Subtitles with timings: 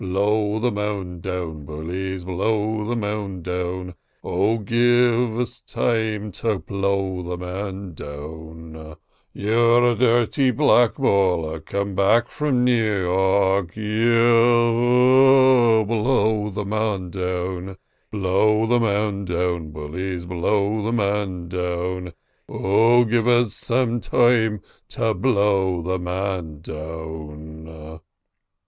[0.01, 3.93] Blow the man down, bullies, blow the man down,
[4.23, 8.95] Oh, give us time to blow the man down.
[9.31, 15.85] You're a dhirty black baller come back from New York, Yeo ho!
[15.85, 17.77] blow the man down,
[18.09, 22.13] Blow the man down, bullies, blow the man down.
[22.49, 27.99] Oh, give us time to blow the man down."